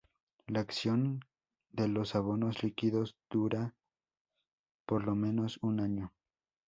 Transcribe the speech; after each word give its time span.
La 0.47 0.61
acción 0.61 1.25
de 1.69 1.87
los 1.87 2.15
abonos 2.15 2.63
líquidos 2.63 3.17
dura 3.29 3.75
por 4.87 5.03
lo 5.05 5.13
menos 5.13 5.59
un 5.61 5.79
año. 5.79 6.11